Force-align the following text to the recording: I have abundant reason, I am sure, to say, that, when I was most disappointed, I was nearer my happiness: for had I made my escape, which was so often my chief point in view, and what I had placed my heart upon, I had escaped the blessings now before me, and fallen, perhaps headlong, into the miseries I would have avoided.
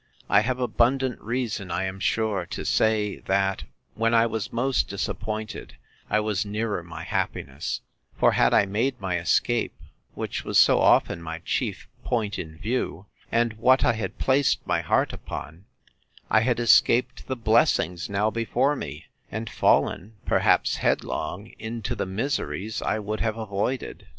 I 0.29 0.39
have 0.41 0.59
abundant 0.59 1.21
reason, 1.21 1.69
I 1.69 1.83
am 1.83 1.99
sure, 1.99 2.47
to 2.47 2.65
say, 2.65 3.17
that, 3.27 3.65
when 3.93 4.15
I 4.15 4.25
was 4.25 4.51
most 4.51 4.87
disappointed, 4.87 5.75
I 6.09 6.19
was 6.19 6.43
nearer 6.43 6.81
my 6.81 7.03
happiness: 7.03 7.81
for 8.17 8.31
had 8.31 8.51
I 8.51 8.65
made 8.65 8.99
my 8.99 9.19
escape, 9.19 9.75
which 10.15 10.43
was 10.43 10.57
so 10.57 10.79
often 10.79 11.21
my 11.21 11.37
chief 11.45 11.87
point 12.03 12.39
in 12.39 12.57
view, 12.57 13.05
and 13.31 13.53
what 13.59 13.85
I 13.85 13.93
had 13.93 14.17
placed 14.17 14.65
my 14.65 14.81
heart 14.81 15.13
upon, 15.13 15.65
I 16.31 16.39
had 16.39 16.59
escaped 16.59 17.27
the 17.27 17.35
blessings 17.35 18.09
now 18.09 18.31
before 18.31 18.75
me, 18.75 19.05
and 19.31 19.51
fallen, 19.51 20.13
perhaps 20.25 20.77
headlong, 20.77 21.53
into 21.59 21.93
the 21.93 22.07
miseries 22.07 22.81
I 22.81 22.97
would 22.97 23.19
have 23.19 23.37
avoided. 23.37 24.07